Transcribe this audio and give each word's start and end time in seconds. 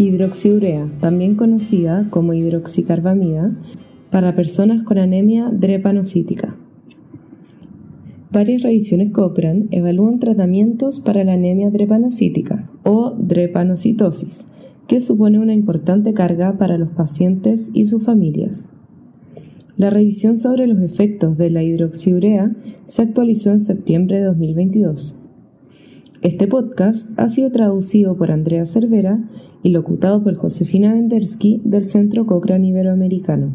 Hidroxiurea, 0.00 0.90
también 1.00 1.34
conocida 1.34 2.08
como 2.08 2.32
hidroxicarbamida, 2.32 3.54
para 4.10 4.34
personas 4.34 4.82
con 4.82 4.96
anemia 4.96 5.50
drepanocítica. 5.52 6.56
Varias 8.32 8.62
revisiones 8.62 9.12
Cochrane 9.12 9.66
evalúan 9.72 10.18
tratamientos 10.18 11.00
para 11.00 11.22
la 11.22 11.34
anemia 11.34 11.68
drepanocítica 11.70 12.70
o 12.82 13.10
drepanocitosis, 13.10 14.48
que 14.88 15.02
supone 15.02 15.38
una 15.38 15.52
importante 15.52 16.14
carga 16.14 16.56
para 16.56 16.78
los 16.78 16.88
pacientes 16.88 17.70
y 17.74 17.84
sus 17.84 18.02
familias. 18.02 18.70
La 19.76 19.90
revisión 19.90 20.38
sobre 20.38 20.66
los 20.66 20.80
efectos 20.80 21.36
de 21.36 21.50
la 21.50 21.62
hidroxiurea 21.62 22.56
se 22.84 23.02
actualizó 23.02 23.50
en 23.50 23.60
septiembre 23.60 24.20
de 24.20 24.24
2022. 24.24 25.19
Este 26.22 26.46
podcast 26.46 27.18
ha 27.18 27.30
sido 27.30 27.50
traducido 27.50 28.14
por 28.14 28.30
Andrea 28.30 28.66
Cervera 28.66 29.26
y 29.62 29.70
locutado 29.70 30.22
por 30.22 30.34
Josefina 30.34 30.92
Vendersky 30.92 31.62
del 31.64 31.86
Centro 31.86 32.26
Cochrane 32.26 32.68
Iberoamericano. 32.68 33.54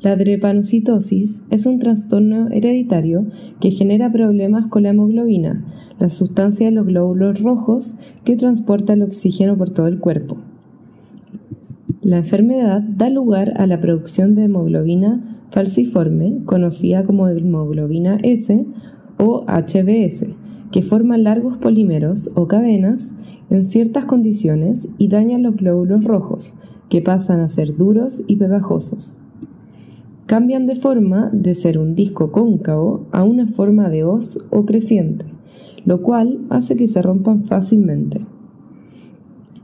La 0.00 0.16
drepanocitosis 0.16 1.42
es 1.50 1.66
un 1.66 1.78
trastorno 1.78 2.48
hereditario 2.48 3.26
que 3.60 3.70
genera 3.70 4.10
problemas 4.10 4.66
con 4.66 4.84
la 4.84 4.90
hemoglobina, 4.90 5.62
la 5.98 6.08
sustancia 6.08 6.64
de 6.64 6.72
los 6.72 6.86
glóbulos 6.86 7.42
rojos 7.42 7.96
que 8.24 8.36
transporta 8.36 8.94
el 8.94 9.02
oxígeno 9.02 9.58
por 9.58 9.68
todo 9.68 9.88
el 9.88 9.98
cuerpo. 9.98 10.38
La 12.00 12.16
enfermedad 12.16 12.80
da 12.80 13.10
lugar 13.10 13.52
a 13.60 13.66
la 13.66 13.82
producción 13.82 14.34
de 14.34 14.44
hemoglobina 14.44 15.42
falciforme, 15.50 16.38
conocida 16.46 17.04
como 17.04 17.28
hemoglobina 17.28 18.16
S 18.22 18.64
o 19.18 19.44
HBS, 19.46 20.34
que 20.76 20.82
forma 20.82 21.16
largos 21.16 21.56
polímeros 21.56 22.30
o 22.34 22.48
cadenas 22.48 23.14
en 23.48 23.64
ciertas 23.64 24.04
condiciones 24.04 24.90
y 24.98 25.08
dañan 25.08 25.42
los 25.42 25.56
glóbulos 25.56 26.04
rojos, 26.04 26.52
que 26.90 27.00
pasan 27.00 27.40
a 27.40 27.48
ser 27.48 27.78
duros 27.78 28.22
y 28.26 28.36
pegajosos. 28.36 29.18
Cambian 30.26 30.66
de 30.66 30.74
forma 30.74 31.30
de 31.32 31.54
ser 31.54 31.78
un 31.78 31.94
disco 31.94 32.30
cóncavo 32.30 33.06
a 33.10 33.24
una 33.24 33.46
forma 33.46 33.88
de 33.88 34.04
hoz 34.04 34.38
o 34.50 34.66
creciente, 34.66 35.24
lo 35.86 36.02
cual 36.02 36.40
hace 36.50 36.76
que 36.76 36.88
se 36.88 37.00
rompan 37.00 37.44
fácilmente. 37.44 38.26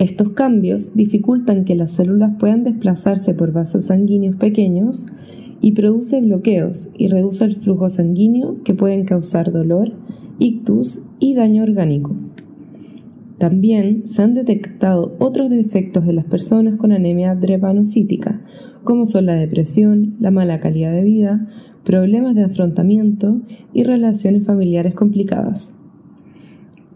Estos 0.00 0.30
cambios 0.30 0.96
dificultan 0.96 1.64
que 1.64 1.76
las 1.76 1.92
células 1.92 2.32
puedan 2.36 2.64
desplazarse 2.64 3.32
por 3.32 3.52
vasos 3.52 3.84
sanguíneos 3.84 4.34
pequeños 4.34 5.06
y 5.60 5.70
produce 5.70 6.20
bloqueos 6.20 6.88
y 6.98 7.06
reduce 7.06 7.44
el 7.44 7.54
flujo 7.54 7.90
sanguíneo 7.90 8.56
que 8.64 8.74
pueden 8.74 9.04
causar 9.04 9.52
dolor, 9.52 9.92
ictus 10.38 11.06
y 11.18 11.34
daño 11.34 11.62
orgánico. 11.62 12.14
También 13.38 14.06
se 14.06 14.22
han 14.22 14.34
detectado 14.34 15.14
otros 15.18 15.50
defectos 15.50 16.06
en 16.08 16.16
las 16.16 16.24
personas 16.24 16.76
con 16.76 16.92
anemia 16.92 17.34
drepanocítica, 17.34 18.40
como 18.82 19.04
son 19.04 19.26
la 19.26 19.34
depresión, 19.34 20.16
la 20.20 20.30
mala 20.30 20.60
calidad 20.60 20.92
de 20.92 21.02
vida, 21.02 21.48
problemas 21.84 22.34
de 22.34 22.44
afrontamiento 22.44 23.42
y 23.74 23.84
relaciones 23.84 24.46
familiares 24.46 24.94
complicadas. 24.94 25.76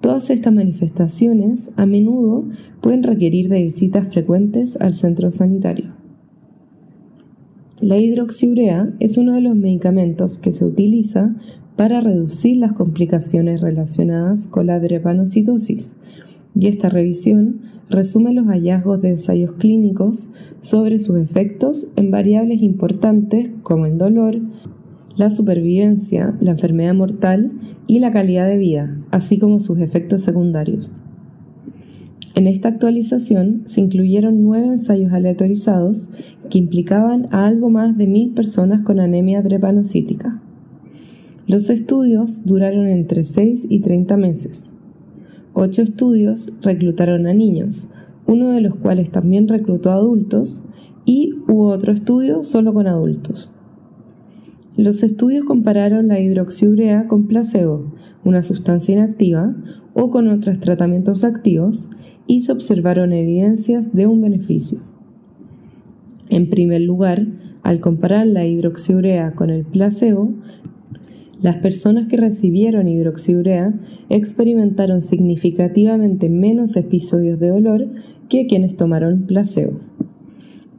Todas 0.00 0.30
estas 0.30 0.52
manifestaciones 0.52 1.72
a 1.76 1.86
menudo 1.86 2.44
pueden 2.80 3.02
requerir 3.02 3.48
de 3.48 3.62
visitas 3.62 4.06
frecuentes 4.08 4.76
al 4.80 4.92
centro 4.92 5.30
sanitario. 5.30 5.94
La 7.80 7.98
hidroxiurea 7.98 8.94
es 9.00 9.18
uno 9.18 9.34
de 9.34 9.40
los 9.40 9.56
medicamentos 9.56 10.38
que 10.38 10.52
se 10.52 10.64
utiliza 10.64 11.34
para 11.76 12.00
reducir 12.00 12.56
las 12.56 12.72
complicaciones 12.72 13.60
relacionadas 13.60 14.46
con 14.46 14.66
la 14.66 14.80
drepanocitosis, 14.80 15.96
y 16.54 16.68
esta 16.68 16.88
revisión 16.88 17.60
resume 17.90 18.32
los 18.32 18.46
hallazgos 18.46 19.00
de 19.02 19.10
ensayos 19.10 19.52
clínicos 19.52 20.30
sobre 20.60 20.98
sus 20.98 21.18
efectos 21.18 21.88
en 21.96 22.10
variables 22.10 22.62
importantes 22.62 23.50
como 23.62 23.86
el 23.86 23.98
dolor, 23.98 24.40
la 25.16 25.30
supervivencia, 25.30 26.34
la 26.40 26.52
enfermedad 26.52 26.94
mortal 26.94 27.52
y 27.86 28.00
la 28.00 28.10
calidad 28.10 28.48
de 28.48 28.58
vida, 28.58 28.98
así 29.10 29.38
como 29.38 29.60
sus 29.60 29.78
efectos 29.78 30.22
secundarios. 30.22 31.00
En 32.34 32.46
esta 32.46 32.68
actualización 32.68 33.62
se 33.64 33.80
incluyeron 33.80 34.42
nueve 34.42 34.66
ensayos 34.66 35.12
aleatorizados 35.12 36.10
que 36.50 36.58
implicaban 36.58 37.28
a 37.30 37.46
algo 37.46 37.70
más 37.70 37.96
de 37.96 38.06
mil 38.06 38.32
personas 38.32 38.82
con 38.82 39.00
anemia 39.00 39.42
drepanocítica. 39.42 40.42
Los 41.48 41.70
estudios 41.70 42.44
duraron 42.44 42.88
entre 42.88 43.22
6 43.22 43.68
y 43.70 43.78
30 43.78 44.16
meses. 44.16 44.72
Ocho 45.52 45.82
estudios 45.82 46.52
reclutaron 46.60 47.28
a 47.28 47.34
niños, 47.34 47.88
uno 48.26 48.50
de 48.50 48.60
los 48.60 48.74
cuales 48.74 49.10
también 49.10 49.46
reclutó 49.46 49.92
a 49.92 49.94
adultos, 49.94 50.64
y 51.04 51.34
hubo 51.46 51.68
otro 51.68 51.92
estudio 51.92 52.42
solo 52.42 52.74
con 52.74 52.88
adultos. 52.88 53.54
Los 54.76 55.04
estudios 55.04 55.44
compararon 55.44 56.08
la 56.08 56.18
hidroxiurea 56.18 57.06
con 57.06 57.28
placebo, 57.28 57.92
una 58.24 58.42
sustancia 58.42 58.94
inactiva, 58.94 59.54
o 59.94 60.10
con 60.10 60.26
otros 60.28 60.58
tratamientos 60.58 61.22
activos, 61.22 61.90
y 62.26 62.40
se 62.40 62.50
observaron 62.50 63.12
evidencias 63.12 63.94
de 63.94 64.08
un 64.08 64.20
beneficio. 64.20 64.80
En 66.28 66.50
primer 66.50 66.80
lugar, 66.80 67.24
al 67.62 67.78
comparar 67.78 68.26
la 68.26 68.44
hidroxiurea 68.44 69.32
con 69.34 69.50
el 69.50 69.64
placebo, 69.64 70.34
las 71.40 71.56
personas 71.56 72.08
que 72.08 72.16
recibieron 72.16 72.88
hidroxiurea 72.88 73.74
experimentaron 74.08 75.02
significativamente 75.02 76.28
menos 76.28 76.76
episodios 76.76 77.38
de 77.38 77.48
dolor 77.48 77.88
que 78.28 78.46
quienes 78.46 78.76
tomaron 78.76 79.22
placebo. 79.22 79.80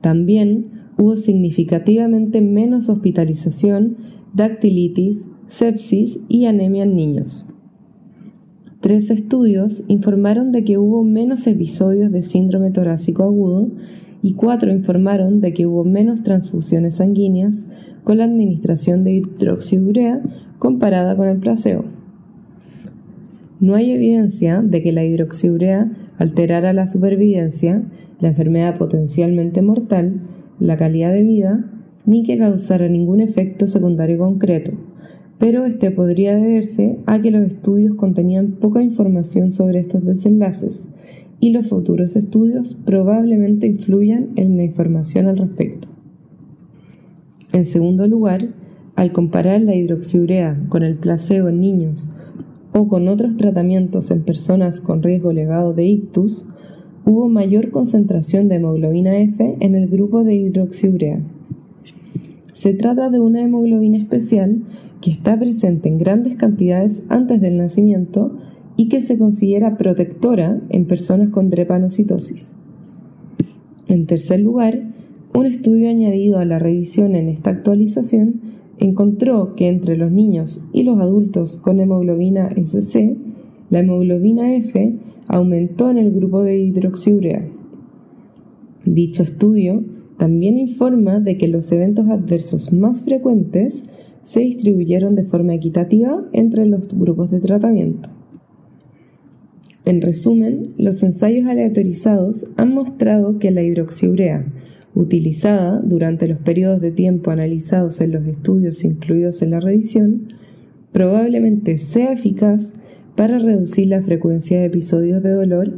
También 0.00 0.66
hubo 0.98 1.16
significativamente 1.16 2.40
menos 2.40 2.88
hospitalización, 2.88 3.96
dactilitis, 4.32 5.26
sepsis 5.46 6.20
y 6.28 6.46
anemia 6.46 6.84
en 6.84 6.96
niños. 6.96 7.46
Tres 8.80 9.10
estudios 9.10 9.84
informaron 9.88 10.52
de 10.52 10.64
que 10.64 10.78
hubo 10.78 11.02
menos 11.02 11.46
episodios 11.46 12.12
de 12.12 12.22
síndrome 12.22 12.70
torácico 12.70 13.24
agudo 13.24 13.70
y 14.22 14.34
cuatro 14.34 14.72
informaron 14.72 15.40
de 15.40 15.52
que 15.52 15.66
hubo 15.66 15.84
menos 15.84 16.22
transfusiones 16.22 16.96
sanguíneas 16.96 17.68
con 18.06 18.18
la 18.18 18.24
administración 18.24 19.02
de 19.02 19.14
hidroxiurea 19.14 20.22
comparada 20.60 21.16
con 21.16 21.26
el 21.26 21.38
placebo. 21.38 21.86
No 23.58 23.74
hay 23.74 23.90
evidencia 23.90 24.62
de 24.62 24.80
que 24.80 24.92
la 24.92 25.04
hidroxiurea 25.04 25.90
alterara 26.16 26.72
la 26.72 26.86
supervivencia, 26.86 27.82
la 28.20 28.28
enfermedad 28.28 28.78
potencialmente 28.78 29.60
mortal, 29.60 30.20
la 30.60 30.76
calidad 30.76 31.12
de 31.12 31.24
vida, 31.24 31.68
ni 32.04 32.22
que 32.22 32.38
causara 32.38 32.88
ningún 32.88 33.20
efecto 33.20 33.66
secundario 33.66 34.18
concreto, 34.18 34.70
pero 35.40 35.64
este 35.64 35.90
podría 35.90 36.36
deberse 36.36 37.00
a 37.06 37.20
que 37.20 37.32
los 37.32 37.44
estudios 37.44 37.96
contenían 37.96 38.52
poca 38.52 38.84
información 38.84 39.50
sobre 39.50 39.80
estos 39.80 40.04
desenlaces 40.04 40.88
y 41.40 41.50
los 41.50 41.68
futuros 41.68 42.14
estudios 42.14 42.74
probablemente 42.74 43.66
influyan 43.66 44.28
en 44.36 44.56
la 44.56 44.62
información 44.62 45.26
al 45.26 45.38
respecto. 45.38 45.95
En 47.56 47.64
segundo 47.64 48.06
lugar, 48.06 48.48
al 48.96 49.12
comparar 49.12 49.62
la 49.62 49.74
hidroxiurea 49.74 50.60
con 50.68 50.82
el 50.82 50.96
placebo 50.96 51.48
en 51.48 51.62
niños 51.62 52.10
o 52.74 52.86
con 52.86 53.08
otros 53.08 53.38
tratamientos 53.38 54.10
en 54.10 54.24
personas 54.24 54.82
con 54.82 55.02
riesgo 55.02 55.30
elevado 55.30 55.72
de 55.72 55.86
ictus, 55.86 56.50
hubo 57.06 57.30
mayor 57.30 57.70
concentración 57.70 58.48
de 58.48 58.56
hemoglobina 58.56 59.16
F 59.20 59.56
en 59.58 59.74
el 59.74 59.88
grupo 59.88 60.22
de 60.22 60.34
hidroxiurea. 60.34 61.20
Se 62.52 62.74
trata 62.74 63.08
de 63.08 63.20
una 63.20 63.40
hemoglobina 63.40 63.96
especial 63.96 64.60
que 65.00 65.10
está 65.10 65.38
presente 65.38 65.88
en 65.88 65.96
grandes 65.96 66.36
cantidades 66.36 67.04
antes 67.08 67.40
del 67.40 67.56
nacimiento 67.56 68.36
y 68.76 68.90
que 68.90 69.00
se 69.00 69.16
considera 69.16 69.78
protectora 69.78 70.60
en 70.68 70.84
personas 70.84 71.30
con 71.30 71.48
drepanocitosis. 71.48 72.54
En 73.88 74.04
tercer 74.04 74.40
lugar, 74.40 74.82
un 75.36 75.44
estudio 75.44 75.90
añadido 75.90 76.38
a 76.38 76.46
la 76.46 76.58
revisión 76.58 77.14
en 77.14 77.28
esta 77.28 77.50
actualización 77.50 78.40
encontró 78.78 79.54
que 79.54 79.68
entre 79.68 79.98
los 79.98 80.10
niños 80.10 80.64
y 80.72 80.82
los 80.82 80.98
adultos 80.98 81.58
con 81.58 81.78
hemoglobina 81.78 82.48
SC, 82.56 83.18
la 83.68 83.80
hemoglobina 83.80 84.54
F 84.54 84.94
aumentó 85.28 85.90
en 85.90 85.98
el 85.98 86.10
grupo 86.10 86.42
de 86.42 86.58
hidroxiurea. 86.58 87.46
Dicho 88.86 89.22
estudio 89.22 89.84
también 90.16 90.56
informa 90.56 91.20
de 91.20 91.36
que 91.36 91.48
los 91.48 91.70
eventos 91.70 92.08
adversos 92.08 92.72
más 92.72 93.04
frecuentes 93.04 93.84
se 94.22 94.40
distribuyeron 94.40 95.16
de 95.16 95.24
forma 95.24 95.54
equitativa 95.54 96.24
entre 96.32 96.64
los 96.64 96.88
grupos 96.96 97.30
de 97.30 97.40
tratamiento. 97.40 98.08
En 99.84 100.00
resumen, 100.00 100.72
los 100.78 101.02
ensayos 101.02 101.46
aleatorizados 101.46 102.46
han 102.56 102.72
mostrado 102.72 103.38
que 103.38 103.50
la 103.50 103.62
hidroxiurea, 103.62 104.46
utilizada 104.96 105.78
durante 105.84 106.26
los 106.26 106.38
periodos 106.38 106.80
de 106.80 106.90
tiempo 106.90 107.30
analizados 107.30 108.00
en 108.00 108.12
los 108.12 108.26
estudios 108.26 108.82
incluidos 108.82 109.42
en 109.42 109.50
la 109.50 109.60
revisión, 109.60 110.28
probablemente 110.90 111.76
sea 111.76 112.12
eficaz 112.12 112.72
para 113.14 113.38
reducir 113.38 113.90
la 113.90 114.00
frecuencia 114.00 114.58
de 114.58 114.64
episodios 114.64 115.22
de 115.22 115.32
dolor 115.32 115.74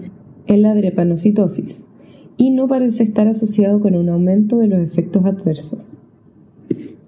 en 0.47 0.63
la 0.63 0.73
drepanocitosis 0.75 1.87
y 2.37 2.51
no 2.51 2.69
parece 2.69 3.03
estar 3.03 3.27
asociado 3.27 3.81
con 3.81 3.97
un 3.97 4.09
aumento 4.09 4.59
de 4.59 4.69
los 4.69 4.79
efectos 4.79 5.25
adversos. 5.25 5.97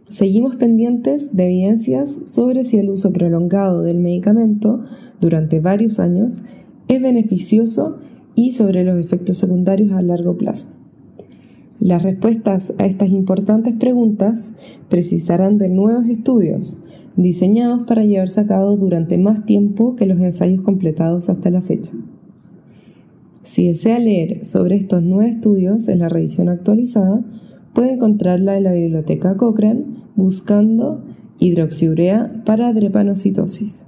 Seguimos 0.08 0.56
pendientes 0.56 1.36
de 1.36 1.44
evidencias 1.44 2.22
sobre 2.24 2.64
si 2.64 2.78
el 2.78 2.90
uso 2.90 3.12
prolongado 3.12 3.82
del 3.82 4.00
medicamento 4.00 4.84
durante 5.20 5.60
varios 5.60 6.00
años 6.00 6.42
es 6.88 7.00
beneficioso 7.00 7.98
y 8.34 8.50
sobre 8.50 8.82
los 8.82 8.98
efectos 8.98 9.38
secundarios 9.38 9.92
a 9.92 10.02
largo 10.02 10.36
plazo. 10.36 10.79
Las 11.80 12.02
respuestas 12.02 12.74
a 12.78 12.84
estas 12.84 13.08
importantes 13.08 13.74
preguntas 13.74 14.52
precisarán 14.90 15.56
de 15.56 15.70
nuevos 15.70 16.06
estudios 16.08 16.84
diseñados 17.16 17.86
para 17.86 18.04
llevarse 18.04 18.42
a 18.42 18.46
cabo 18.46 18.76
durante 18.76 19.16
más 19.16 19.46
tiempo 19.46 19.96
que 19.96 20.04
los 20.04 20.20
ensayos 20.20 20.60
completados 20.60 21.30
hasta 21.30 21.50
la 21.50 21.62
fecha. 21.62 21.92
Si 23.42 23.66
desea 23.66 23.98
leer 23.98 24.44
sobre 24.44 24.76
estos 24.76 25.02
nuevos 25.02 25.34
estudios 25.34 25.88
en 25.88 26.00
la 26.00 26.10
revisión 26.10 26.50
actualizada, 26.50 27.24
puede 27.72 27.94
encontrarla 27.94 28.58
en 28.58 28.64
la 28.64 28.72
biblioteca 28.72 29.38
Cochrane 29.38 29.84
buscando 30.16 31.02
hidroxiurea 31.38 32.42
para 32.44 32.74
drepanocitosis. 32.74 33.86